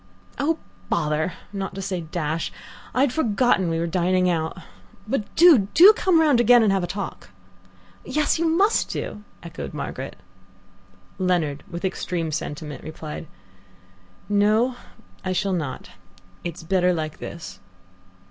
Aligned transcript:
"Oh, 0.39 0.57
bother, 0.89 1.33
not 1.53 1.75
to 1.75 1.81
say 1.83 2.01
dash 2.01 2.51
I 2.91 3.01
had 3.01 3.13
forgotten 3.13 3.69
we 3.69 3.77
were 3.77 3.85
dining 3.85 4.31
out; 4.31 4.57
but 5.07 5.35
do, 5.35 5.67
do, 5.75 5.93
come 5.95 6.19
round 6.19 6.39
again 6.39 6.63
and 6.63 6.71
have 6.73 6.83
a 6.83 6.87
talk." 6.87 7.29
"Yes, 8.03 8.39
you 8.39 8.47
must 8.49 8.89
do," 8.89 9.23
echoed 9.43 9.75
Margaret. 9.75 10.15
Leonard, 11.19 11.63
with 11.69 11.85
extreme 11.85 12.31
sentiment, 12.31 12.83
replied: 12.83 13.27
"No, 14.27 14.75
I 15.23 15.33
shall 15.33 15.53
not. 15.53 15.91
It's 16.43 16.63
better 16.63 16.93
like 16.93 17.19
this." 17.19 17.59